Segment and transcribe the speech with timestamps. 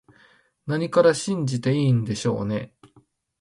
[0.65, 2.73] 何から信じていいんでしょうね